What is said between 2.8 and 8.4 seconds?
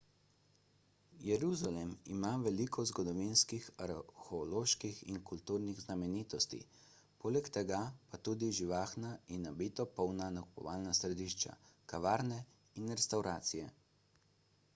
zgodovinskih arheoloških in kulturnih znamenitosti poleg tega pa